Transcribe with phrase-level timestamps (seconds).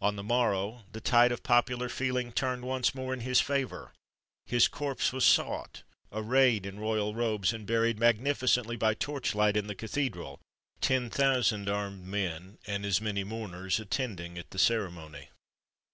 [0.00, 3.92] On the morrow the tide of popular feeling turned once more in his favour.
[4.46, 9.66] His corpse was sought, arrayed in royal robes, and buried magnificently by torch light in
[9.66, 10.40] the cathedral,
[10.80, 15.28] ten thousand armed men, and as many mourners, attending at the ceremony.